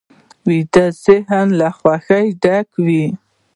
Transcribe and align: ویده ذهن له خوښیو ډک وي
ویده 0.47 0.85
ذهن 1.03 1.45
له 1.59 1.67
خوښیو 1.77 2.35
ډک 2.43 2.67
وي 2.85 3.05